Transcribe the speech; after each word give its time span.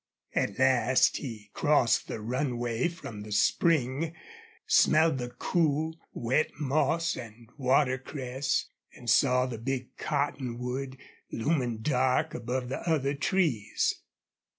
At 0.33 0.57
last 0.57 1.17
he 1.17 1.51
crossed 1.53 2.07
the 2.07 2.19
runway 2.21 2.87
from 2.87 3.21
the 3.21 3.31
spring, 3.31 4.15
smelled 4.65 5.19
the 5.19 5.29
cool, 5.29 5.95
wet 6.11 6.49
moss 6.59 7.15
and 7.15 7.47
watercress, 7.55 8.65
and 8.95 9.07
saw 9.07 9.45
the 9.45 9.59
big 9.59 9.95
cottonwood, 9.97 10.97
looming 11.31 11.83
dark 11.83 12.33
above 12.33 12.67
the 12.69 12.79
other 12.89 13.13
trees. 13.13 14.01